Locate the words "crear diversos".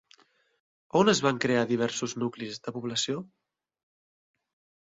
1.43-2.17